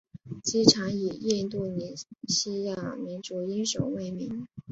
[0.41, 1.95] 机场以印度尼
[2.27, 4.47] 西亚民族英雄为名。